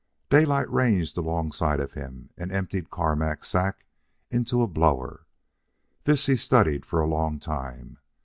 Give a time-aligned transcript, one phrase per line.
[0.31, 3.85] Daylight ranged alongside of him and emptied Carmack's sack
[4.31, 5.27] into a blower.
[6.05, 7.99] This he studied for a long time.